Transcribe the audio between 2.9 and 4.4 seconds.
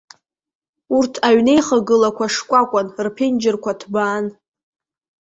рԥенџьырқәа ҭбаан.